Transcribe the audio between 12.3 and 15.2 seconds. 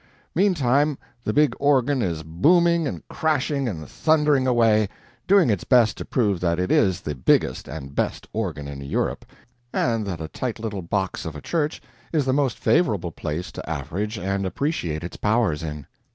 most favorable place to average and appreciate its